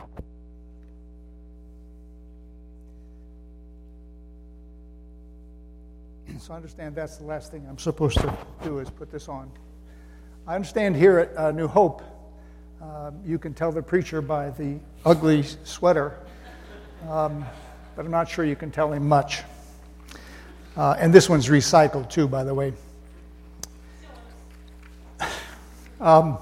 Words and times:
So 6.38 6.54
I 6.54 6.56
understand 6.56 6.94
that's 6.94 7.18
the 7.18 7.24
last 7.24 7.50
thing 7.50 7.66
I'm 7.68 7.78
supposed 7.78 8.18
to 8.18 8.34
do 8.62 8.78
is 8.78 8.88
put 8.88 9.10
this 9.10 9.28
on. 9.28 9.50
I 10.46 10.54
understand 10.54 10.96
here 10.96 11.18
at 11.18 11.36
uh, 11.36 11.50
New 11.50 11.68
Hope, 11.68 12.02
uh, 12.82 13.10
you 13.26 13.38
can 13.38 13.52
tell 13.52 13.72
the 13.72 13.82
preacher 13.82 14.22
by 14.22 14.50
the 14.50 14.78
ugly 15.04 15.44
sweater, 15.64 16.16
um, 17.08 17.44
but 17.94 18.06
I'm 18.06 18.10
not 18.10 18.28
sure 18.28 18.44
you 18.44 18.56
can 18.56 18.70
tell 18.70 18.92
him 18.92 19.06
much. 19.06 19.42
Uh, 20.76 20.96
and 20.98 21.12
this 21.12 21.28
one's 21.28 21.48
recycled 21.48 22.08
too, 22.08 22.26
by 22.26 22.42
the 22.42 22.54
way. 22.54 22.72
Um, 26.00 26.38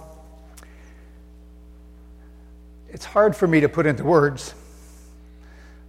it's 2.99 3.05
hard 3.05 3.37
for 3.37 3.47
me 3.47 3.61
to 3.61 3.69
put 3.69 3.87
into 3.87 4.03
words 4.03 4.57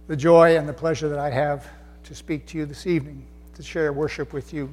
the 0.06 0.14
joy 0.14 0.56
and 0.56 0.68
the 0.68 0.72
pleasure 0.72 1.08
that 1.08 1.18
I 1.18 1.28
have 1.28 1.66
to 2.04 2.14
speak 2.14 2.46
to 2.46 2.56
you 2.56 2.66
this 2.66 2.86
evening, 2.86 3.26
to 3.56 3.64
share 3.64 3.92
worship 3.92 4.32
with 4.32 4.54
you. 4.54 4.72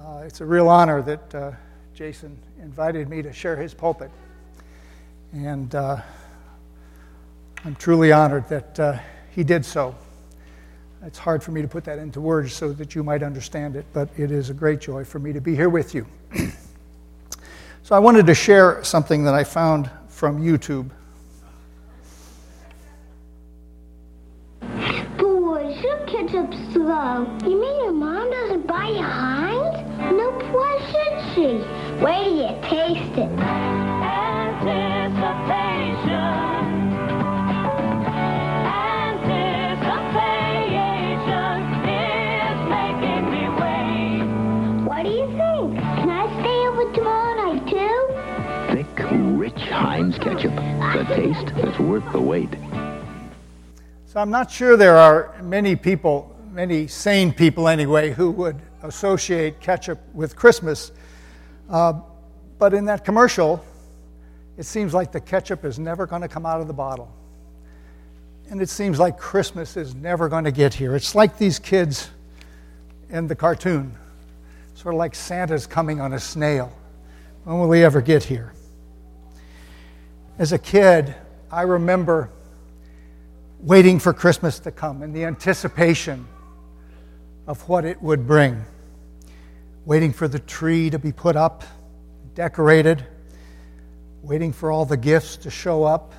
Uh, 0.00 0.24
it's 0.26 0.40
a 0.40 0.44
real 0.44 0.68
honor 0.68 1.00
that 1.02 1.32
uh, 1.32 1.52
Jason 1.94 2.36
invited 2.60 3.08
me 3.08 3.22
to 3.22 3.32
share 3.32 3.54
his 3.54 3.72
pulpit. 3.72 4.10
And 5.32 5.72
uh, 5.76 5.98
I'm 7.64 7.76
truly 7.76 8.10
honored 8.10 8.48
that 8.48 8.80
uh, 8.80 8.98
he 9.30 9.44
did 9.44 9.64
so. 9.64 9.94
It's 11.06 11.18
hard 11.18 11.40
for 11.40 11.52
me 11.52 11.62
to 11.62 11.68
put 11.68 11.84
that 11.84 12.00
into 12.00 12.20
words 12.20 12.52
so 12.52 12.72
that 12.72 12.96
you 12.96 13.04
might 13.04 13.22
understand 13.22 13.76
it, 13.76 13.86
but 13.92 14.08
it 14.16 14.32
is 14.32 14.50
a 14.50 14.54
great 14.54 14.80
joy 14.80 15.04
for 15.04 15.20
me 15.20 15.32
to 15.32 15.40
be 15.40 15.54
here 15.54 15.68
with 15.68 15.94
you. 15.94 16.04
so 17.84 17.94
I 17.94 18.00
wanted 18.00 18.26
to 18.26 18.34
share 18.34 18.82
something 18.82 19.22
that 19.22 19.34
I 19.34 19.44
found 19.44 19.88
from 20.08 20.42
YouTube. 20.42 20.90
Taste 51.14 51.54
that's 51.56 51.78
worth 51.78 52.10
the 52.12 52.20
wait. 52.20 52.48
So 54.06 54.20
I'm 54.20 54.30
not 54.30 54.50
sure 54.50 54.76
there 54.76 54.96
are 54.96 55.34
many 55.42 55.76
people, 55.76 56.34
many 56.50 56.86
sane 56.86 57.32
people 57.32 57.68
anyway, 57.68 58.12
who 58.12 58.30
would 58.32 58.56
associate 58.82 59.60
ketchup 59.60 60.00
with 60.14 60.36
Christmas. 60.36 60.92
Uh, 61.68 62.00
but 62.58 62.74
in 62.74 62.86
that 62.86 63.04
commercial, 63.04 63.64
it 64.56 64.64
seems 64.64 64.94
like 64.94 65.12
the 65.12 65.20
ketchup 65.20 65.64
is 65.64 65.78
never 65.78 66.06
going 66.06 66.22
to 66.22 66.28
come 66.28 66.46
out 66.46 66.60
of 66.60 66.66
the 66.66 66.74
bottle. 66.74 67.12
And 68.50 68.60
it 68.60 68.68
seems 68.68 68.98
like 68.98 69.18
Christmas 69.18 69.76
is 69.76 69.94
never 69.94 70.28
going 70.28 70.44
to 70.44 70.52
get 70.52 70.74
here. 70.74 70.94
It's 70.94 71.14
like 71.14 71.38
these 71.38 71.58
kids 71.58 72.10
in 73.10 73.26
the 73.26 73.36
cartoon, 73.36 73.94
sort 74.74 74.94
of 74.94 74.98
like 74.98 75.14
Santa's 75.14 75.66
coming 75.66 76.00
on 76.00 76.12
a 76.14 76.20
snail. 76.20 76.72
When 77.44 77.58
will 77.58 77.72
he 77.72 77.82
ever 77.82 78.00
get 78.00 78.22
here? 78.22 78.52
As 80.38 80.52
a 80.52 80.58
kid, 80.58 81.14
I 81.50 81.62
remember 81.62 82.30
waiting 83.60 83.98
for 83.98 84.14
Christmas 84.14 84.58
to 84.60 84.70
come 84.70 85.02
and 85.02 85.14
the 85.14 85.26
anticipation 85.26 86.26
of 87.46 87.68
what 87.68 87.84
it 87.84 88.02
would 88.02 88.26
bring. 88.26 88.64
Waiting 89.84 90.10
for 90.10 90.28
the 90.28 90.38
tree 90.38 90.88
to 90.88 90.98
be 90.98 91.12
put 91.12 91.36
up, 91.36 91.64
decorated, 92.34 93.04
waiting 94.22 94.54
for 94.54 94.72
all 94.72 94.86
the 94.86 94.96
gifts 94.96 95.36
to 95.36 95.50
show 95.50 95.84
up, 95.84 96.14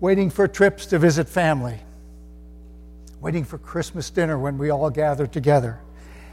waiting 0.00 0.30
for 0.30 0.48
trips 0.48 0.86
to 0.86 0.98
visit 0.98 1.28
family, 1.28 1.78
waiting 3.20 3.44
for 3.44 3.58
Christmas 3.58 4.08
dinner 4.08 4.38
when 4.38 4.56
we 4.56 4.70
all 4.70 4.88
gathered 4.88 5.32
together. 5.32 5.78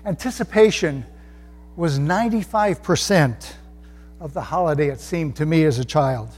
Anticipation 0.06 1.06
was 1.76 2.00
95% 2.00 3.54
of 4.22 4.34
the 4.34 4.42
holiday, 4.42 4.88
it 4.88 5.02
seemed 5.02 5.36
to 5.36 5.46
me 5.46 5.66
as 5.66 5.78
a 5.78 5.86
child. 5.86 6.30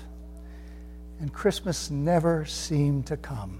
And 1.20 1.34
Christmas 1.34 1.90
never 1.90 2.46
seemed 2.46 3.08
to 3.08 3.18
come. 3.18 3.60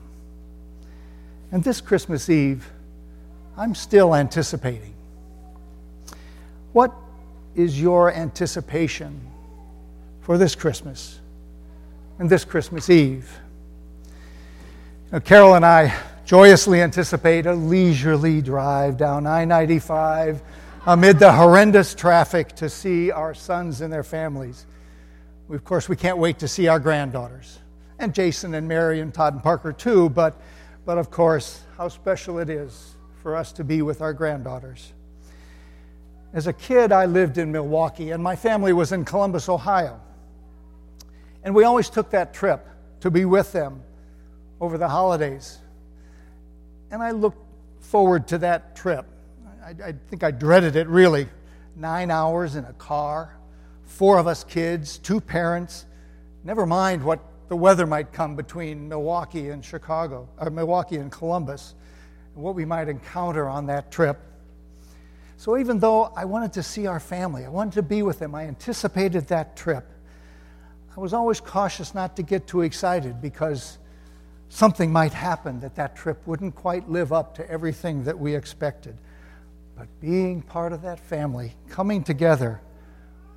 And 1.52 1.64
this 1.64 1.82
Christmas 1.82 2.30
Eve, 2.30 2.70
I'm 3.58 3.76
still 3.76 4.16
anticipating. 4.16 4.94
What 6.74 6.94
is 7.56 7.80
your 7.80 8.12
anticipation 8.12 9.22
for 10.22 10.38
this 10.38 10.56
Christmas 10.56 11.20
and 12.20 12.30
this 12.30 12.44
Christmas 12.44 12.90
Eve? 12.90 13.40
Now, 15.12 15.20
Carol 15.20 15.56
and 15.56 15.66
I 15.66 15.96
joyously 16.26 16.82
anticipate 16.82 17.46
a 17.46 17.54
leisurely 17.54 18.42
drive 18.42 18.98
down 18.98 19.28
I 19.28 19.46
95 19.46 20.42
amid 20.88 21.20
the 21.20 21.32
horrendous 21.32 21.96
traffic 21.96 22.56
to 22.56 22.70
see 22.70 23.12
our 23.12 23.34
sons 23.34 23.82
and 23.82 23.94
their 23.94 24.04
families. 24.04 24.66
Of 25.50 25.64
course, 25.64 25.88
we 25.88 25.96
can't 25.96 26.18
wait 26.18 26.40
to 26.40 26.48
see 26.48 26.68
our 26.68 26.80
granddaughters, 26.80 27.60
and 28.00 28.16
Jason 28.16 28.56
and 28.56 28.68
Mary 28.68 29.00
and 29.00 29.14
Todd 29.14 29.34
and 29.34 29.44
Parker 29.44 29.72
too, 29.72 30.10
but, 30.10 30.42
but 30.86 30.98
of 30.98 31.12
course, 31.12 31.62
how 31.78 31.88
special 31.88 32.40
it 32.40 32.50
is 32.50 32.96
for 33.22 33.36
us 33.36 33.52
to 33.54 33.64
be 33.64 33.84
with 33.84 34.02
our 34.02 34.12
granddaughters. 34.12 34.94
As 36.34 36.48
a 36.48 36.54
kid, 36.54 36.92
I 36.92 37.06
lived 37.06 37.38
in 37.38 37.52
Milwaukee, 37.52 38.10
and 38.12 38.24
my 38.24 38.36
family 38.36 38.74
was 38.74 38.92
in 38.92 39.06
Columbus, 39.06 39.48
Ohio. 39.48 40.02
And 41.44 41.54
we 41.54 41.64
always 41.64 41.90
took 41.90 42.10
that 42.10 42.34
trip 42.34 42.68
to 43.02 43.12
be 43.12 43.24
with 43.26 43.52
them 43.52 43.84
over 44.60 44.80
the 44.80 44.90
holidays. 44.90 45.60
And 46.90 47.04
I 47.04 47.12
looked 47.12 47.38
forward 47.82 48.28
to 48.30 48.40
that 48.40 48.76
trip. 48.76 49.06
I, 49.64 49.90
I 49.90 49.94
think 50.10 50.24
I 50.24 50.32
dreaded 50.32 50.76
it 50.76 50.88
really. 50.88 51.28
Nine 51.76 52.10
hours 52.10 52.56
in 52.56 52.66
a 52.66 52.74
car, 52.74 53.38
four 53.86 54.18
of 54.18 54.28
us 54.28 54.44
kids, 54.44 54.98
two 54.98 55.22
parents, 55.22 55.86
never 56.44 56.66
mind 56.66 57.04
what 57.04 57.20
the 57.48 57.56
weather 57.56 57.86
might 57.86 58.12
come 58.12 58.36
between 58.36 58.90
Milwaukee 58.90 59.50
and 59.50 59.64
Chicago, 59.64 60.28
or 60.38 60.50
Milwaukee 60.50 60.98
and 60.98 61.12
Columbus, 61.12 61.76
and 62.34 62.44
what 62.44 62.56
we 62.56 62.66
might 62.66 62.90
encounter 62.90 63.48
on 63.48 63.68
that 63.68 63.92
trip. 63.92 64.20
So 65.38 65.58
even 65.58 65.80
though 65.80 66.06
I 66.16 66.26
wanted 66.26 66.54
to 66.54 66.64
see 66.64 66.88
our 66.88 67.00
family, 67.00 67.46
I 67.46 67.50
wanted 67.50 67.74
to 67.74 67.84
be 67.84 68.02
with 68.02 68.20
them, 68.20 68.34
I 68.34 68.48
anticipated 68.48 69.28
that 69.28 69.56
trip. 69.56 69.92
I 70.96 71.00
was 71.00 71.14
always 71.14 71.40
cautious 71.42 71.94
not 71.94 72.16
to 72.16 72.24
get 72.24 72.48
too 72.48 72.62
excited 72.62 73.22
because 73.22 73.78
something 74.50 74.92
might 74.92 75.14
happen 75.14 75.60
that 75.60 75.76
that 75.76 75.96
trip 75.96 76.26
wouldn't 76.26 76.56
quite 76.56 76.90
live 76.90 77.12
up 77.12 77.36
to 77.36 77.50
everything 77.50 78.06
that 78.06 78.18
we 78.18 78.34
expected. 78.34 78.98
But 79.78 79.88
being 80.00 80.42
part 80.42 80.72
of 80.72 80.82
that 80.84 81.00
family, 81.00 81.54
coming 81.68 82.02
together, 82.02 82.62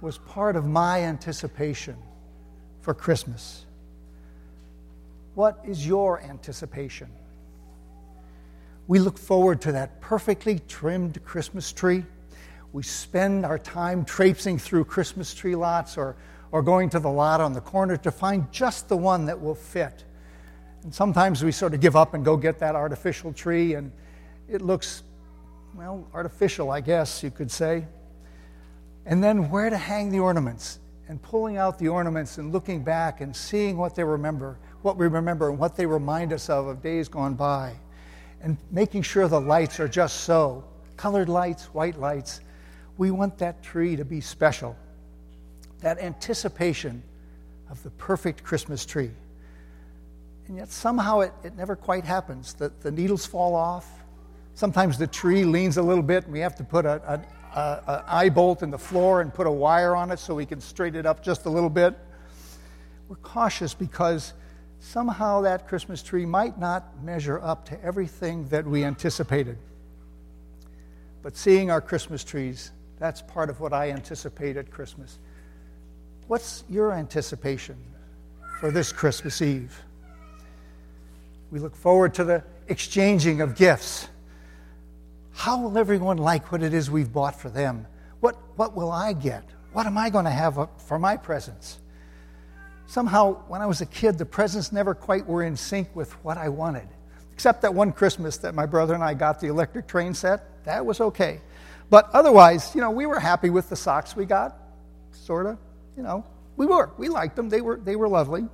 was 0.00 0.18
part 0.18 0.56
of 0.56 0.66
my 0.66 1.02
anticipation 1.02 1.96
for 2.80 2.94
Christmas. 2.94 3.64
What 5.34 5.60
is 5.64 5.86
your 5.86 6.20
anticipation? 6.20 7.08
We 8.86 8.98
look 8.98 9.18
forward 9.18 9.60
to 9.62 9.72
that 9.72 10.00
perfectly 10.00 10.60
trimmed 10.60 11.22
Christmas 11.24 11.72
tree. 11.72 12.04
We 12.72 12.82
spend 12.82 13.44
our 13.44 13.58
time 13.58 14.04
traipsing 14.04 14.58
through 14.58 14.86
Christmas 14.86 15.34
tree 15.34 15.54
lots 15.54 15.96
or, 15.96 16.16
or 16.52 16.62
going 16.62 16.90
to 16.90 16.98
the 16.98 17.10
lot 17.10 17.40
on 17.40 17.52
the 17.52 17.60
corner 17.60 17.96
to 17.98 18.10
find 18.10 18.50
just 18.50 18.88
the 18.88 18.96
one 18.96 19.26
that 19.26 19.40
will 19.40 19.54
fit. 19.54 20.04
And 20.82 20.94
sometimes 20.94 21.42
we 21.44 21.52
sort 21.52 21.74
of 21.74 21.80
give 21.80 21.96
up 21.96 22.14
and 22.14 22.24
go 22.24 22.36
get 22.36 22.60
that 22.60 22.74
artificial 22.74 23.32
tree, 23.32 23.74
and 23.74 23.92
it 24.48 24.62
looks, 24.62 25.02
well, 25.74 26.06
artificial, 26.14 26.70
I 26.70 26.80
guess 26.80 27.22
you 27.22 27.30
could 27.30 27.50
say. 27.50 27.86
And 29.08 29.24
then 29.24 29.48
where 29.50 29.70
to 29.70 29.76
hang 29.76 30.10
the 30.10 30.20
ornaments, 30.20 30.78
and 31.08 31.20
pulling 31.22 31.56
out 31.56 31.78
the 31.78 31.88
ornaments 31.88 32.36
and 32.36 32.52
looking 32.52 32.84
back 32.84 33.22
and 33.22 33.34
seeing 33.34 33.78
what 33.78 33.94
they 33.94 34.04
remember, 34.04 34.58
what 34.82 34.98
we 34.98 35.06
remember, 35.06 35.48
and 35.48 35.58
what 35.58 35.74
they 35.74 35.86
remind 35.86 36.32
us 36.32 36.50
of 36.50 36.66
of 36.66 36.82
days 36.82 37.08
gone 37.08 37.34
by, 37.34 37.74
and 38.42 38.58
making 38.70 39.00
sure 39.00 39.26
the 39.26 39.40
lights 39.40 39.80
are 39.80 39.88
just 39.88 40.20
so 40.20 40.62
colored 40.98 41.30
lights, 41.30 41.64
white 41.72 41.98
lights. 41.98 42.40
We 42.98 43.10
want 43.10 43.38
that 43.38 43.62
tree 43.62 43.96
to 43.96 44.04
be 44.04 44.20
special. 44.20 44.76
That 45.80 45.98
anticipation 45.98 47.02
of 47.70 47.82
the 47.82 47.90
perfect 47.90 48.42
Christmas 48.42 48.84
tree. 48.84 49.10
And 50.48 50.56
yet 50.56 50.70
somehow 50.70 51.20
it, 51.20 51.32
it 51.44 51.56
never 51.56 51.76
quite 51.76 52.04
happens. 52.04 52.52
The, 52.52 52.72
the 52.80 52.90
needles 52.90 53.24
fall 53.24 53.54
off. 53.54 53.86
Sometimes 54.54 54.98
the 54.98 55.06
tree 55.06 55.44
leans 55.44 55.76
a 55.76 55.82
little 55.82 56.02
bit 56.02 56.24
and 56.24 56.32
we 56.32 56.40
have 56.40 56.56
to 56.56 56.64
put 56.64 56.84
a, 56.84 57.00
a, 57.06 57.22
a, 57.54 57.82
a 57.86 58.04
eye 58.06 58.28
bolt 58.28 58.62
in 58.62 58.70
the 58.70 58.78
floor 58.78 59.20
and 59.20 59.32
put 59.32 59.46
a 59.46 59.50
wire 59.50 59.94
on 59.94 60.10
it 60.10 60.18
so 60.18 60.34
we 60.34 60.46
can 60.46 60.60
straighten 60.60 60.98
it 61.00 61.06
up 61.06 61.22
just 61.22 61.46
a 61.46 61.50
little 61.50 61.70
bit. 61.70 61.94
We're 63.08 63.16
cautious 63.16 63.74
because 63.74 64.34
somehow 64.80 65.40
that 65.42 65.66
Christmas 65.66 66.02
tree 66.02 66.26
might 66.26 66.58
not 66.58 67.02
measure 67.02 67.40
up 67.42 67.64
to 67.66 67.82
everything 67.84 68.48
that 68.48 68.66
we 68.66 68.84
anticipated. 68.84 69.58
But 71.22 71.36
seeing 71.36 71.70
our 71.70 71.80
Christmas 71.80 72.22
trees, 72.22 72.70
that's 72.98 73.22
part 73.22 73.50
of 73.50 73.60
what 73.60 73.72
I 73.72 73.90
anticipate 73.90 74.56
at 74.56 74.70
Christmas. 74.70 75.18
What's 76.26 76.64
your 76.68 76.92
anticipation 76.92 77.76
for 78.60 78.70
this 78.70 78.92
Christmas 78.92 79.40
Eve? 79.40 79.82
We 81.50 81.58
look 81.58 81.74
forward 81.74 82.12
to 82.14 82.24
the 82.24 82.44
exchanging 82.68 83.40
of 83.40 83.56
gifts. 83.56 84.08
How 85.38 85.60
will 85.60 85.78
everyone 85.78 86.18
like 86.18 86.50
what 86.50 86.64
it 86.64 86.74
is 86.74 86.90
we've 86.90 87.12
bought 87.12 87.40
for 87.40 87.48
them? 87.48 87.86
What, 88.18 88.34
what 88.56 88.74
will 88.74 88.90
I 88.90 89.12
get? 89.12 89.44
What 89.72 89.86
am 89.86 89.96
I 89.96 90.10
going 90.10 90.24
to 90.24 90.32
have 90.32 90.58
for 90.78 90.98
my 90.98 91.16
presents? 91.16 91.78
Somehow, 92.88 93.34
when 93.46 93.62
I 93.62 93.66
was 93.66 93.80
a 93.80 93.86
kid, 93.86 94.18
the 94.18 94.26
presents 94.26 94.72
never 94.72 94.96
quite 94.96 95.24
were 95.28 95.44
in 95.44 95.56
sync 95.56 95.94
with 95.94 96.12
what 96.24 96.38
I 96.38 96.48
wanted. 96.48 96.88
Except 97.32 97.62
that 97.62 97.72
one 97.72 97.92
Christmas 97.92 98.38
that 98.38 98.56
my 98.56 98.66
brother 98.66 98.94
and 98.94 99.04
I 99.04 99.14
got 99.14 99.38
the 99.38 99.46
electric 99.46 99.86
train 99.86 100.12
set. 100.12 100.64
That 100.64 100.84
was 100.84 101.00
okay. 101.00 101.40
But 101.88 102.10
otherwise, 102.12 102.74
you 102.74 102.80
know, 102.80 102.90
we 102.90 103.06
were 103.06 103.20
happy 103.20 103.48
with 103.48 103.68
the 103.68 103.76
socks 103.76 104.16
we 104.16 104.26
got, 104.26 104.56
sort 105.12 105.46
of. 105.46 105.56
You 105.96 106.02
know, 106.02 106.24
we 106.56 106.66
were. 106.66 106.90
We 106.98 107.08
liked 107.08 107.36
them. 107.36 107.48
They 107.48 107.60
were, 107.60 107.76
they 107.76 107.94
were 107.94 108.08
lovely. 108.08 108.48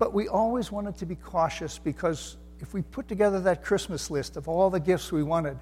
But 0.00 0.12
we 0.12 0.26
always 0.26 0.72
wanted 0.72 0.96
to 0.96 1.06
be 1.06 1.14
cautious 1.14 1.78
because 1.78 2.36
if 2.58 2.74
we 2.74 2.82
put 2.82 3.06
together 3.06 3.38
that 3.42 3.62
Christmas 3.62 4.10
list 4.10 4.36
of 4.36 4.48
all 4.48 4.70
the 4.70 4.80
gifts 4.80 5.12
we 5.12 5.22
wanted, 5.22 5.56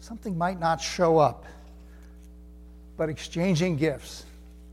something 0.00 0.36
might 0.36 0.58
not 0.58 0.80
show 0.80 1.18
up. 1.18 1.44
But 2.96 3.08
exchanging 3.08 3.76
gifts, 3.76 4.24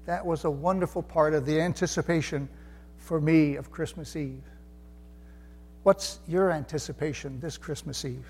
that 0.05 0.25
was 0.25 0.45
a 0.45 0.51
wonderful 0.51 1.03
part 1.03 1.33
of 1.33 1.45
the 1.45 1.61
anticipation 1.61 2.49
for 2.97 3.21
me 3.21 3.55
of 3.55 3.71
Christmas 3.71 4.15
Eve. 4.15 4.43
What's 5.83 6.19
your 6.27 6.51
anticipation 6.51 7.39
this 7.39 7.57
Christmas 7.57 8.03
Eve? 8.05 8.25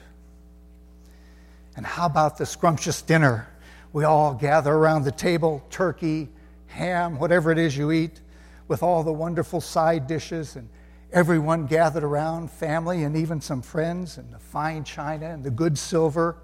And 1.77 1.85
how 1.85 2.05
about 2.05 2.37
the 2.37 2.45
scrumptious 2.45 3.01
dinner? 3.01 3.47
We 3.93 4.03
all 4.03 4.33
gather 4.33 4.73
around 4.73 5.03
the 5.03 5.11
table, 5.11 5.63
turkey, 5.69 6.29
ham, 6.67 7.17
whatever 7.17 7.51
it 7.51 7.57
is 7.57 7.77
you 7.77 7.91
eat, 7.91 8.19
with 8.67 8.83
all 8.83 9.03
the 9.03 9.13
wonderful 9.13 9.61
side 9.61 10.07
dishes, 10.07 10.57
and 10.57 10.67
everyone 11.13 11.65
gathered 11.65 12.03
around, 12.03 12.51
family 12.51 13.03
and 13.03 13.15
even 13.15 13.39
some 13.39 13.61
friends, 13.61 14.17
and 14.17 14.33
the 14.33 14.39
fine 14.39 14.83
china 14.83 15.27
and 15.27 15.43
the 15.43 15.51
good 15.51 15.77
silver. 15.77 16.35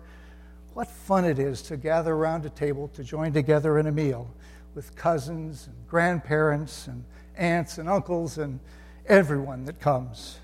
What 0.74 0.88
fun 0.88 1.26
it 1.26 1.38
is 1.38 1.62
to 1.64 1.76
gather 1.76 2.14
around 2.14 2.46
a 2.46 2.50
table 2.50 2.88
to 2.90 3.04
join 3.04 3.34
together 3.34 3.78
in 3.78 3.88
a 3.88 3.92
meal 3.92 4.34
with 4.74 4.96
cousins 4.96 5.68
and 5.68 5.76
grandparents 5.90 6.88
and 6.88 7.04
aunts 7.36 7.78
and 7.78 7.90
uncles 7.90 8.38
and 8.38 8.60
everyone 9.06 9.66
that 9.66 9.82
comes. 9.82 10.40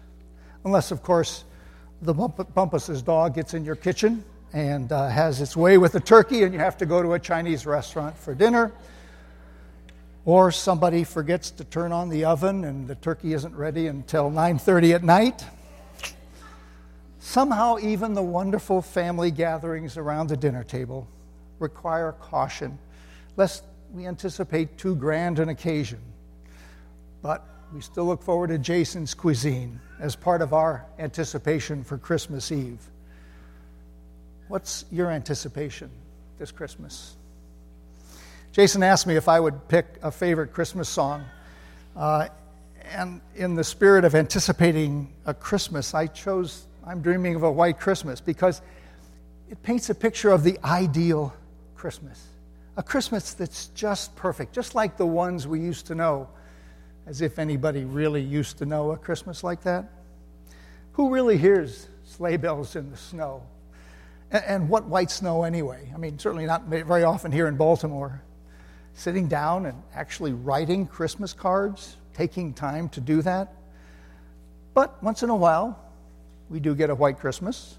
Unless, 0.65 0.91
of 0.91 1.01
course, 1.01 1.45
the 2.01 2.13
Bumpus's 2.13 3.01
dog 3.01 3.35
gets 3.35 3.53
in 3.53 3.63
your 3.63 3.77
kitchen 3.77 4.25
and 4.51 4.91
uh, 4.91 5.07
has 5.07 5.39
its 5.39 5.55
way 5.55 5.77
with 5.77 5.93
the 5.93 5.99
turkey, 6.01 6.43
and 6.43 6.53
you 6.53 6.59
have 6.59 6.77
to 6.77 6.85
go 6.85 7.01
to 7.01 7.13
a 7.13 7.19
Chinese 7.19 7.65
restaurant 7.65 8.17
for 8.17 8.35
dinner. 8.35 8.73
Or 10.25 10.51
somebody 10.51 11.05
forgets 11.05 11.51
to 11.51 11.63
turn 11.63 11.93
on 11.93 12.09
the 12.09 12.25
oven 12.25 12.65
and 12.65 12.85
the 12.85 12.95
turkey 12.95 13.31
isn't 13.31 13.55
ready 13.55 13.87
until 13.87 14.29
9:30 14.29 14.93
at 14.93 15.03
night. 15.05 15.45
Somehow 17.27 17.77
even 17.79 18.13
the 18.13 18.23
wonderful 18.23 18.81
family 18.81 19.31
gatherings 19.31 19.97
around 19.97 20.29
the 20.29 20.37
dinner 20.37 20.63
table 20.63 21.09
require 21.59 22.13
caution 22.13 22.79
lest 23.35 23.65
we 23.91 24.07
anticipate 24.07 24.77
too 24.77 24.95
grand 24.95 25.37
an 25.37 25.49
occasion. 25.49 25.99
But 27.21 27.45
we 27.73 27.81
still 27.81 28.05
look 28.05 28.23
forward 28.23 28.47
to 28.47 28.57
Jason's 28.57 29.13
cuisine 29.13 29.81
as 29.99 30.15
part 30.15 30.41
of 30.41 30.53
our 30.53 30.85
anticipation 30.99 31.83
for 31.83 31.97
Christmas 31.97 32.49
Eve. 32.49 32.79
What's 34.47 34.85
your 34.89 35.11
anticipation 35.11 35.89
this 36.39 36.53
Christmas? 36.53 37.17
Jason 38.53 38.83
asked 38.83 39.05
me 39.05 39.17
if 39.17 39.27
I 39.27 39.41
would 39.41 39.67
pick 39.67 39.85
a 40.01 40.11
favorite 40.11 40.53
Christmas 40.53 40.87
song. 40.87 41.25
Uh, 41.93 42.29
and 42.85 43.19
in 43.35 43.55
the 43.55 43.65
spirit 43.65 44.05
of 44.05 44.15
anticipating 44.15 45.11
a 45.25 45.33
Christmas, 45.33 45.93
I 45.93 46.07
chose 46.07 46.66
I'm 46.87 47.01
Dreaming 47.01 47.35
of 47.35 47.43
a 47.43 47.51
White 47.51 47.81
Christmas 47.81 48.21
because 48.21 48.61
it 49.49 49.61
paints 49.61 49.89
a 49.89 49.95
picture 49.95 50.31
of 50.31 50.43
the 50.43 50.57
ideal 50.63 51.33
Christmas. 51.75 52.25
A 52.77 52.83
Christmas 52.83 53.33
that's 53.33 53.67
just 53.75 54.15
perfect, 54.15 54.53
just 54.53 54.73
like 54.73 54.95
the 54.95 55.05
ones 55.05 55.45
we 55.45 55.59
used 55.59 55.87
to 55.87 55.95
know, 55.95 56.29
as 57.05 57.21
if 57.21 57.39
anybody 57.39 57.83
really 57.83 58.21
used 58.21 58.57
to 58.59 58.65
know 58.65 58.91
a 58.91 58.97
Christmas 58.97 59.43
like 59.43 59.63
that. 59.63 59.91
Who 60.93 61.09
really 61.09 61.37
hears 61.37 61.87
sleigh 62.05 62.37
bells 62.37 62.77
in 62.77 62.89
the 62.89 62.95
snow? 62.95 63.43
And, 64.31 64.69
what 64.69 64.85
white 64.85 65.11
snow 65.11 65.43
anyway? 65.43 65.91
I 65.93 65.97
mean, 65.97 66.17
certainly 66.17 66.45
not 66.45 66.67
very 66.67 67.03
often 67.03 67.33
here 67.33 67.47
in 67.47 67.57
Baltimore 67.57 68.21
sitting 68.93 69.27
down 69.27 69.65
and 69.65 69.83
actually 69.93 70.31
writing 70.31 70.87
Christmas 70.87 71.33
cards, 71.33 71.97
taking 72.13 72.53
time 72.53 72.87
to 72.89 73.01
do 73.01 73.21
that. 73.23 73.53
But 74.73 75.03
once 75.03 75.21
in 75.21 75.29
a 75.29 75.35
while, 75.35 75.83
we 76.49 76.59
do 76.59 76.75
get 76.75 76.89
a 76.89 76.95
white 76.95 77.19
Christmas. 77.19 77.77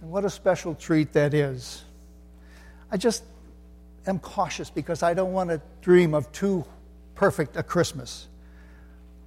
And 0.00 0.10
what 0.10 0.24
a 0.24 0.30
special 0.30 0.74
treat 0.74 1.12
that 1.12 1.34
is. 1.34 1.84
I 2.90 2.96
just 2.96 3.24
am 4.06 4.18
cautious 4.18 4.70
because 4.70 5.02
I 5.02 5.14
don't 5.14 5.32
want 5.32 5.50
to 5.50 5.60
dream 5.82 6.14
of 6.14 6.30
too 6.32 6.64
perfect 7.14 7.56
a 7.56 7.62
Christmas. 7.62 8.28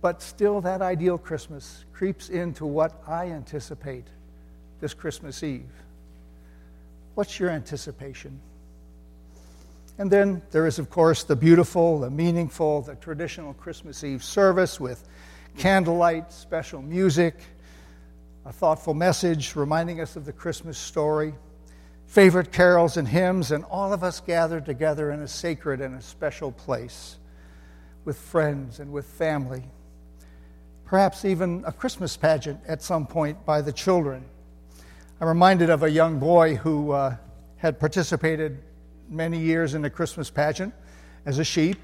But 0.01 0.21
still, 0.21 0.61
that 0.61 0.81
ideal 0.81 1.17
Christmas 1.17 1.85
creeps 1.93 2.29
into 2.29 2.65
what 2.65 3.01
I 3.07 3.27
anticipate 3.27 4.05
this 4.81 4.93
Christmas 4.93 5.43
Eve. 5.43 5.69
What's 7.15 7.39
your 7.39 7.49
anticipation? 7.49 8.39
And 9.97 10.09
then 10.09 10.41
there 10.51 10.65
is, 10.65 10.79
of 10.79 10.89
course, 10.89 11.23
the 11.23 11.35
beautiful, 11.35 11.99
the 11.99 12.09
meaningful, 12.09 12.81
the 12.81 12.95
traditional 12.95 13.53
Christmas 13.53 14.03
Eve 14.03 14.23
service 14.23 14.79
with 14.79 15.07
candlelight, 15.57 16.33
special 16.33 16.81
music, 16.81 17.35
a 18.45 18.51
thoughtful 18.51 18.93
message 18.93 19.55
reminding 19.55 20.01
us 20.01 20.15
of 20.15 20.25
the 20.25 20.33
Christmas 20.33 20.77
story, 20.77 21.33
favorite 22.05 22.51
carols 22.51 22.97
and 22.97 23.07
hymns, 23.07 23.51
and 23.51 23.63
all 23.65 23.93
of 23.93 24.03
us 24.03 24.19
gathered 24.19 24.65
together 24.65 25.11
in 25.11 25.21
a 25.21 25.27
sacred 25.27 25.79
and 25.79 25.95
a 25.95 26.01
special 26.01 26.51
place 26.51 27.17
with 28.03 28.17
friends 28.17 28.79
and 28.79 28.91
with 28.91 29.05
family. 29.05 29.63
Perhaps 30.83 31.23
even 31.23 31.63
a 31.65 31.71
Christmas 31.71 32.17
pageant 32.17 32.59
at 32.67 32.81
some 32.81 33.07
point 33.07 33.45
by 33.45 33.61
the 33.61 33.71
children. 33.71 34.25
I'm 35.21 35.29
reminded 35.29 35.69
of 35.69 35.83
a 35.83 35.89
young 35.89 36.19
boy 36.19 36.55
who 36.55 36.91
uh, 36.91 37.15
had 37.55 37.79
participated 37.79 38.59
many 39.09 39.39
years 39.39 39.73
in 39.73 39.85
a 39.85 39.89
Christmas 39.89 40.29
pageant 40.29 40.73
as 41.25 41.39
a 41.39 41.45
sheep. 41.45 41.77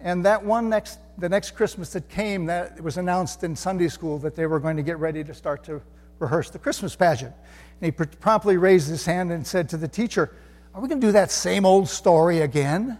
And 0.00 0.24
that 0.24 0.44
one 0.44 0.68
next, 0.68 0.98
the 1.18 1.28
next 1.28 1.52
Christmas 1.52 1.92
that 1.92 2.08
came, 2.08 2.46
that 2.46 2.74
it 2.76 2.84
was 2.84 2.96
announced 2.96 3.42
in 3.42 3.56
Sunday 3.56 3.88
school 3.88 4.18
that 4.18 4.36
they 4.36 4.46
were 4.46 4.60
going 4.60 4.76
to 4.76 4.82
get 4.82 4.98
ready 4.98 5.24
to 5.24 5.34
start 5.34 5.64
to 5.64 5.82
rehearse 6.18 6.50
the 6.50 6.58
Christmas 6.58 6.94
pageant. 6.94 7.34
And 7.80 7.86
he 7.86 7.90
pr- 7.90 8.04
promptly 8.04 8.56
raised 8.56 8.88
his 8.88 9.04
hand 9.04 9.32
and 9.32 9.46
said 9.46 9.68
to 9.70 9.76
the 9.76 9.88
teacher, 9.88 10.32
Are 10.74 10.80
we 10.80 10.88
going 10.88 11.00
to 11.00 11.06
do 11.06 11.12
that 11.12 11.30
same 11.30 11.66
old 11.66 11.88
story 11.88 12.40
again? 12.40 12.98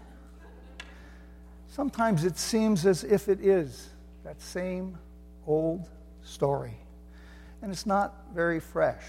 Sometimes 1.67 2.25
it 2.25 2.37
seems 2.37 2.85
as 2.85 3.03
if 3.03 3.29
it 3.29 3.39
is 3.39 3.89
that 4.25 4.41
same 4.41 4.97
old 5.47 5.87
story. 6.23 6.77
And 7.61 7.71
it's 7.71 7.85
not 7.85 8.25
very 8.33 8.59
fresh. 8.59 9.03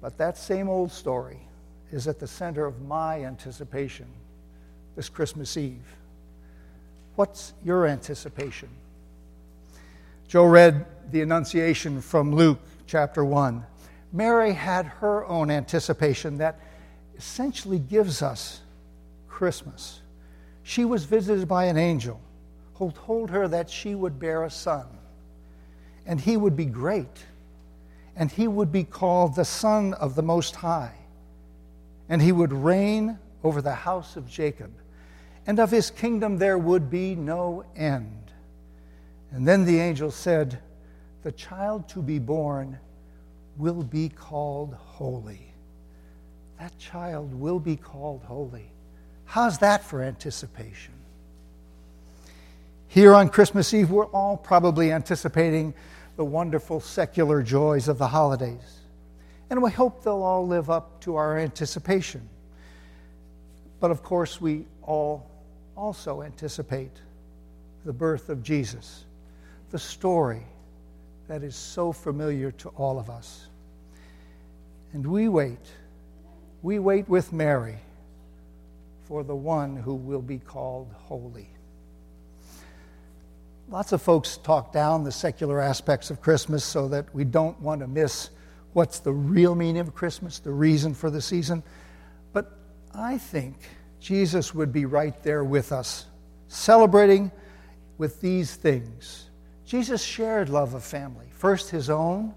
But 0.00 0.16
that 0.18 0.36
same 0.36 0.68
old 0.68 0.92
story 0.92 1.40
is 1.90 2.06
at 2.06 2.18
the 2.18 2.26
center 2.26 2.66
of 2.66 2.82
my 2.82 3.24
anticipation 3.24 4.06
this 4.96 5.08
Christmas 5.08 5.56
Eve. 5.56 5.96
What's 7.16 7.52
your 7.64 7.86
anticipation? 7.86 8.68
Joe 10.28 10.46
read 10.46 10.86
the 11.10 11.22
Annunciation 11.22 12.00
from 12.00 12.34
Luke 12.34 12.58
chapter 12.86 13.24
1. 13.24 13.64
Mary 14.12 14.52
had 14.52 14.86
her 14.86 15.24
own 15.26 15.50
anticipation 15.50 16.38
that 16.38 16.58
essentially 17.16 17.78
gives 17.78 18.22
us 18.22 18.60
Christmas. 19.28 20.00
She 20.62 20.84
was 20.84 21.04
visited 21.04 21.46
by 21.46 21.64
an 21.64 21.76
angel 21.76 22.20
who 22.74 22.90
told 22.92 23.30
her 23.30 23.46
that 23.48 23.70
she 23.70 23.94
would 23.94 24.18
bear 24.18 24.44
a 24.44 24.50
son, 24.50 24.86
and 26.06 26.20
he 26.20 26.36
would 26.36 26.56
be 26.56 26.64
great, 26.64 27.26
and 28.16 28.30
he 28.30 28.48
would 28.48 28.72
be 28.72 28.84
called 28.84 29.36
the 29.36 29.44
Son 29.44 29.94
of 29.94 30.14
the 30.14 30.22
Most 30.22 30.56
High 30.56 30.94
and 32.08 32.20
he 32.20 32.32
would 32.32 32.52
reign 32.52 33.18
over 33.42 33.62
the 33.62 33.74
house 33.74 34.16
of 34.16 34.28
Jacob, 34.28 34.70
and 35.46 35.58
of 35.58 35.70
his 35.70 35.90
kingdom 35.90 36.38
there 36.38 36.58
would 36.58 36.90
be 36.90 37.14
no 37.14 37.64
end. 37.76 38.32
And 39.30 39.46
then 39.46 39.64
the 39.64 39.80
angel 39.80 40.10
said, 40.10 40.58
The 41.22 41.32
child 41.32 41.88
to 41.90 42.00
be 42.00 42.18
born 42.18 42.78
will 43.56 43.82
be 43.82 44.08
called 44.08 44.74
holy. 44.74 45.52
That 46.58 46.78
child 46.78 47.34
will 47.34 47.58
be 47.58 47.76
called 47.76 48.22
holy. 48.24 48.70
How's 49.24 49.58
that 49.58 49.82
for 49.82 50.02
anticipation? 50.02 50.94
Here 52.88 53.12
on 53.12 53.28
Christmas 53.28 53.74
Eve, 53.74 53.90
we're 53.90 54.06
all 54.06 54.36
probably 54.36 54.92
anticipating 54.92 55.74
the 56.16 56.24
wonderful 56.24 56.78
secular 56.78 57.42
joys 57.42 57.88
of 57.88 57.98
the 57.98 58.06
holidays. 58.06 58.80
And 59.50 59.62
we 59.62 59.72
hope 59.72 60.04
they'll 60.04 60.22
all 60.22 60.46
live 60.46 60.70
up 60.70 61.00
to 61.00 61.16
our 61.16 61.36
anticipation. 61.38 62.28
But 63.80 63.90
of 63.90 64.02
course, 64.02 64.40
we 64.40 64.66
all 64.82 65.28
also 65.76 66.22
anticipate 66.22 66.92
the 67.84 67.92
birth 67.92 68.28
of 68.28 68.42
Jesus, 68.42 69.04
the 69.70 69.78
story 69.78 70.42
that 71.28 71.42
is 71.42 71.56
so 71.56 71.92
familiar 71.92 72.50
to 72.52 72.68
all 72.70 72.98
of 72.98 73.10
us. 73.10 73.46
And 74.92 75.06
we 75.06 75.28
wait, 75.28 75.58
we 76.62 76.78
wait 76.78 77.08
with 77.08 77.32
Mary 77.32 77.78
for 79.04 79.22
the 79.22 79.34
one 79.34 79.76
who 79.76 79.94
will 79.94 80.22
be 80.22 80.38
called 80.38 80.94
holy. 80.96 81.48
Lots 83.68 83.92
of 83.92 84.02
folks 84.02 84.36
talk 84.36 84.72
down 84.72 85.04
the 85.04 85.12
secular 85.12 85.60
aspects 85.60 86.10
of 86.10 86.20
Christmas 86.20 86.64
so 86.64 86.88
that 86.88 87.12
we 87.14 87.24
don't 87.24 87.58
want 87.60 87.80
to 87.80 87.86
miss 87.86 88.30
what's 88.72 88.98
the 88.98 89.12
real 89.12 89.54
meaning 89.54 89.80
of 89.80 89.94
Christmas, 89.94 90.38
the 90.38 90.52
reason 90.52 90.94
for 90.94 91.10
the 91.10 91.22
season. 91.22 91.62
But 92.32 92.58
I 92.94 93.18
think 93.18 93.56
Jesus 94.04 94.54
would 94.54 94.70
be 94.70 94.84
right 94.84 95.22
there 95.22 95.42
with 95.42 95.72
us, 95.72 96.04
celebrating 96.48 97.32
with 97.96 98.20
these 98.20 98.54
things. 98.54 99.30
Jesus 99.64 100.04
shared 100.04 100.50
love 100.50 100.74
of 100.74 100.84
family, 100.84 101.24
first 101.30 101.70
his 101.70 101.88
own, 101.88 102.34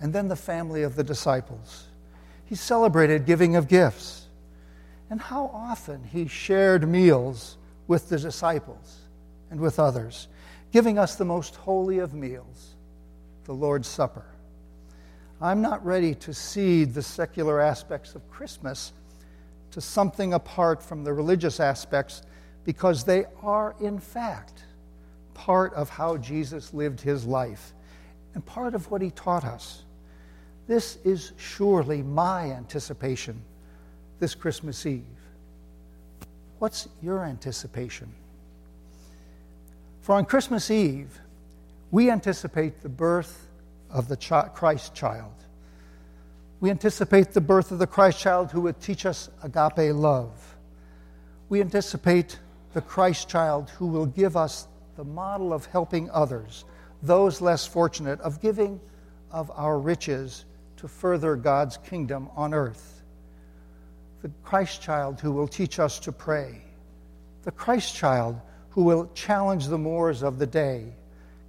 and 0.00 0.12
then 0.12 0.28
the 0.28 0.36
family 0.36 0.84
of 0.84 0.94
the 0.94 1.02
disciples. 1.02 1.88
He 2.44 2.54
celebrated 2.54 3.26
giving 3.26 3.56
of 3.56 3.66
gifts. 3.66 4.26
And 5.10 5.20
how 5.20 5.50
often 5.52 6.04
he 6.04 6.28
shared 6.28 6.88
meals 6.88 7.56
with 7.88 8.08
the 8.08 8.16
disciples 8.16 9.00
and 9.50 9.58
with 9.58 9.80
others, 9.80 10.28
giving 10.70 10.96
us 10.96 11.16
the 11.16 11.24
most 11.24 11.56
holy 11.56 11.98
of 11.98 12.14
meals, 12.14 12.76
the 13.46 13.52
Lord's 13.52 13.88
Supper. 13.88 14.26
I'm 15.40 15.60
not 15.60 15.84
ready 15.84 16.14
to 16.14 16.32
cede 16.32 16.94
the 16.94 17.02
secular 17.02 17.60
aspects 17.60 18.14
of 18.14 18.30
Christmas 18.30 18.92
to 19.72 19.80
something 19.80 20.34
apart 20.34 20.82
from 20.82 21.04
the 21.04 21.12
religious 21.12 21.60
aspects 21.60 22.22
because 22.64 23.04
they 23.04 23.24
are, 23.42 23.74
in 23.80 23.98
fact, 23.98 24.64
part 25.34 25.72
of 25.74 25.88
how 25.88 26.16
Jesus 26.16 26.74
lived 26.74 27.00
his 27.00 27.24
life 27.24 27.72
and 28.34 28.44
part 28.44 28.74
of 28.74 28.90
what 28.90 29.00
he 29.00 29.10
taught 29.10 29.44
us. 29.44 29.84
This 30.66 30.98
is 31.04 31.32
surely 31.36 32.02
my 32.02 32.50
anticipation 32.52 33.42
this 34.20 34.34
Christmas 34.34 34.84
Eve. 34.84 35.04
What's 36.58 36.88
your 37.02 37.24
anticipation? 37.24 38.12
For 40.02 40.14
on 40.14 40.26
Christmas 40.26 40.70
Eve, 40.70 41.18
we 41.90 42.10
anticipate 42.10 42.82
the 42.82 42.88
birth 42.88 43.48
of 43.88 44.08
the 44.08 44.16
Christ 44.54 44.94
child. 44.94 45.32
We 46.60 46.68
anticipate 46.68 47.32
the 47.32 47.40
birth 47.40 47.72
of 47.72 47.78
the 47.78 47.86
Christ 47.86 48.20
child 48.20 48.52
who 48.52 48.60
would 48.62 48.80
teach 48.80 49.06
us 49.06 49.30
agape 49.42 49.94
love. 49.94 50.56
We 51.48 51.62
anticipate 51.62 52.38
the 52.74 52.82
Christ 52.82 53.28
child 53.28 53.70
who 53.70 53.86
will 53.86 54.04
give 54.04 54.36
us 54.36 54.68
the 54.96 55.04
model 55.04 55.54
of 55.54 55.64
helping 55.66 56.10
others, 56.10 56.66
those 57.02 57.40
less 57.40 57.66
fortunate, 57.66 58.20
of 58.20 58.42
giving 58.42 58.78
of 59.30 59.50
our 59.54 59.78
riches 59.78 60.44
to 60.76 60.86
further 60.86 61.34
God's 61.34 61.78
kingdom 61.78 62.28
on 62.36 62.52
earth. 62.52 63.02
The 64.20 64.30
Christ 64.44 64.82
child 64.82 65.18
who 65.18 65.32
will 65.32 65.48
teach 65.48 65.78
us 65.78 65.98
to 66.00 66.12
pray. 66.12 66.60
The 67.44 67.52
Christ 67.52 67.96
child 67.96 68.38
who 68.68 68.84
will 68.84 69.10
challenge 69.14 69.66
the 69.66 69.78
Moors 69.78 70.22
of 70.22 70.38
the 70.38 70.46
day, 70.46 70.92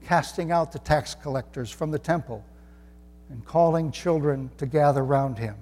casting 0.05 0.53
out 0.53 0.71
the 0.71 0.79
tax 0.79 1.15
collectors 1.15 1.69
from 1.69 1.91
the 1.91 1.99
temple 1.99 2.45
and 3.31 3.45
calling 3.45 3.91
children 3.91 4.51
to 4.57 4.65
gather 4.65 5.03
round 5.03 5.37
him, 5.37 5.55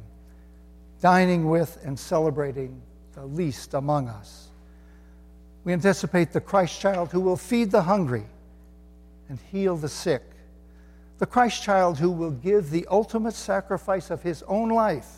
dining 1.01 1.47
with 1.47 1.77
and 1.85 1.97
celebrating 1.97 2.81
the 3.13 3.25
least 3.25 3.75
among 3.75 4.09
us. 4.09 4.49
We 5.63 5.73
anticipate 5.73 6.31
the 6.31 6.41
Christ 6.41 6.81
child 6.81 7.11
who 7.11 7.19
will 7.19 7.37
feed 7.37 7.69
the 7.69 7.83
hungry 7.83 8.25
and 9.29 9.39
heal 9.51 9.77
the 9.77 9.89
sick, 9.89 10.23
the 11.19 11.27
Christ 11.27 11.61
child 11.61 11.99
who 11.99 12.09
will 12.09 12.31
give 12.31 12.71
the 12.71 12.87
ultimate 12.89 13.35
sacrifice 13.35 14.09
of 14.09 14.23
his 14.23 14.41
own 14.43 14.69
life 14.69 15.17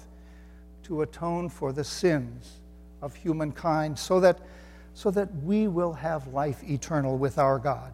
to 0.84 1.03
atone 1.03 1.48
for 1.48 1.72
the 1.72 1.84
sins 1.84 2.60
of 3.01 3.15
humankind 3.15 3.98
so 3.98 4.20
that, 4.20 4.39
so 4.93 5.10
that 5.12 5.34
we 5.43 5.67
will 5.67 5.93
have 5.93 6.27
life 6.27 6.63
eternal 6.63 7.17
with 7.17 7.38
our 7.38 7.58
God. 7.60 7.93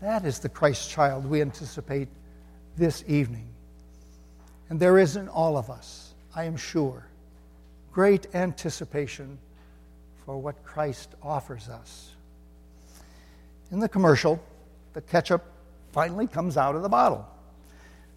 That 0.00 0.24
is 0.24 0.38
the 0.38 0.48
Christ 0.48 0.88
child 0.88 1.26
we 1.26 1.42
anticipate 1.42 2.08
this 2.76 3.04
evening. 3.06 3.48
And 4.68 4.80
there 4.80 4.98
is 4.98 5.16
in 5.16 5.28
all 5.28 5.56
of 5.56 5.70
us, 5.70 6.14
I 6.34 6.44
am 6.44 6.56
sure, 6.56 7.06
great 7.92 8.34
anticipation 8.34 9.38
for 10.24 10.38
what 10.38 10.64
Christ 10.64 11.14
offers 11.22 11.68
us. 11.68 12.10
In 13.70 13.78
the 13.78 13.88
commercial, 13.88 14.42
the 14.92 15.00
ketchup 15.00 15.44
finally 15.92 16.26
comes 16.26 16.56
out 16.56 16.74
of 16.74 16.82
the 16.82 16.88
bottle. 16.88 17.28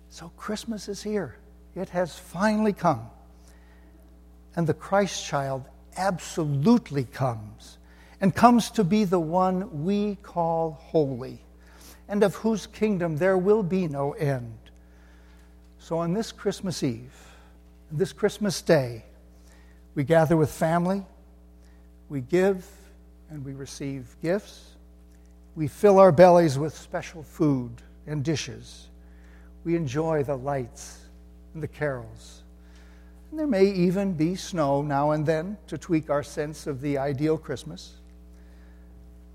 So 0.09 0.31
Christmas 0.37 0.87
is 0.87 1.03
here. 1.03 1.35
It 1.75 1.89
has 1.89 2.17
finally 2.17 2.73
come. 2.73 3.09
And 4.55 4.65
the 4.65 4.73
Christ 4.73 5.25
child 5.25 5.65
absolutely 5.95 7.03
comes 7.03 7.77
and 8.19 8.33
comes 8.33 8.71
to 8.71 8.83
be 8.83 9.03
the 9.03 9.19
one 9.19 9.83
we 9.83 10.15
call 10.23 10.79
holy 10.81 11.39
and 12.09 12.23
of 12.23 12.35
whose 12.35 12.67
kingdom 12.67 13.17
there 13.17 13.37
will 13.37 13.63
be 13.63 13.87
no 13.87 14.13
end. 14.13 14.57
So 15.79 15.97
on 15.97 16.13
this 16.13 16.31
Christmas 16.31 16.83
Eve, 16.83 17.13
this 17.91 18.13
Christmas 18.13 18.61
day, 18.61 19.03
we 19.95 20.03
gather 20.03 20.37
with 20.37 20.51
family, 20.51 21.03
we 22.09 22.21
give 22.21 22.65
and 23.29 23.43
we 23.43 23.53
receive 23.53 24.15
gifts, 24.21 24.75
we 25.55 25.67
fill 25.67 25.99
our 25.99 26.11
bellies 26.11 26.57
with 26.57 26.75
special 26.77 27.23
food 27.23 27.71
and 28.05 28.23
dishes, 28.23 28.87
we 29.63 29.75
enjoy 29.75 30.23
the 30.23 30.35
lights 30.35 30.99
and 31.53 31.61
the 31.61 31.67
carols. 31.67 32.43
And 33.31 33.39
there 33.39 33.47
may 33.47 33.65
even 33.65 34.13
be 34.13 34.35
snow 34.35 34.81
now 34.81 35.11
and 35.11 35.25
then 35.25 35.57
to 35.67 35.77
tweak 35.77 36.09
our 36.09 36.23
sense 36.23 36.67
of 36.67 36.79
the 36.79 36.97
ideal 36.97 37.37
Christmas 37.37 37.96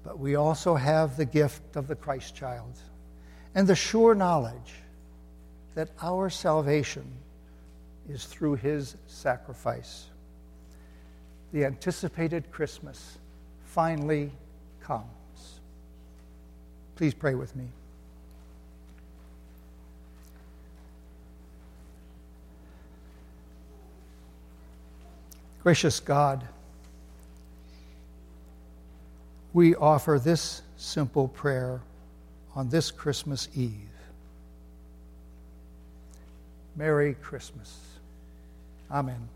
but 0.05 0.19
we 0.19 0.35
also 0.35 0.75
have 0.75 1.17
the 1.17 1.25
gift 1.25 1.77
of 1.77 1.87
the 1.87 1.95
Christ 1.95 2.35
child 2.35 2.79
and 3.55 3.67
the 3.67 3.75
sure 3.75 4.15
knowledge 4.15 4.75
that 5.75 5.91
our 6.01 6.29
salvation 6.29 7.05
is 8.09 8.25
through 8.25 8.57
his 8.57 8.97
sacrifice. 9.07 10.07
The 11.53 11.65
anticipated 11.65 12.51
Christmas 12.51 13.19
finally 13.65 14.31
comes. 14.81 15.07
Please 16.97 17.15
pray 17.15 17.35
with 17.35 17.55
me. 17.55 17.69
Gracious 25.63 26.01
God, 26.01 26.47
we 29.53 29.75
offer 29.75 30.21
this 30.23 30.63
simple 30.77 31.29
prayer 31.29 31.81
on 32.55 32.69
this 32.69 32.91
Christmas 32.91 33.49
Eve. 33.55 33.89
Merry 36.77 37.15
Christmas. 37.23 37.79
Amen. 38.91 39.29